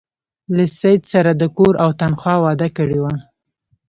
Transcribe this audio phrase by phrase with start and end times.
[0.55, 3.13] له سید سره د کور او تنخوا وعده کړې وه.